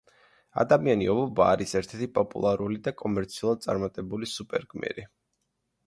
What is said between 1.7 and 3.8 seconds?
ერთ-ერთი პოპულარული და კომერციულად